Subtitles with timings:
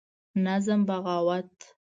[0.35, 1.75] نظم: بغاوت